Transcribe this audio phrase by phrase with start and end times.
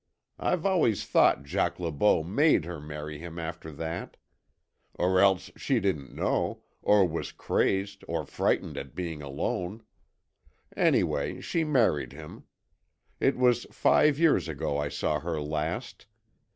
[0.39, 4.17] I've always thought Jacques Le Beau MADE her marry him after that.
[4.95, 9.83] Or else she didn't know, or was crazed, or frightened at being alone.
[10.75, 12.45] Anyway, she married him.
[13.19, 16.07] It was five years ago I saw her last.